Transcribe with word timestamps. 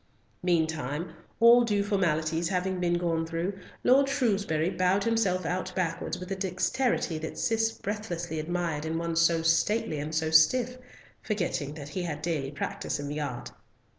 Meantime, 0.41 1.13
all 1.39 1.63
due 1.63 1.83
formalities 1.83 2.49
having 2.49 2.79
been 2.79 2.95
gone 2.97 3.23
through, 3.23 3.59
Lord 3.83 4.09
Shrewsbury 4.09 4.71
bowed 4.71 5.03
himself 5.03 5.45
out 5.45 5.71
backwards 5.75 6.17
with 6.17 6.31
a 6.31 6.35
dexterity 6.35 7.19
that 7.19 7.37
Cis 7.37 7.71
breathlessly 7.71 8.39
admired 8.39 8.83
in 8.85 8.97
one 8.97 9.15
so 9.15 9.43
stately 9.43 9.99
and 9.99 10.15
so 10.15 10.31
stiff, 10.31 10.79
forgetting 11.21 11.75
that 11.75 11.89
he 11.89 12.01
had 12.01 12.23
daily 12.23 12.49
practice 12.49 12.99
in 12.99 13.09
the 13.09 13.19
art. 13.21 13.51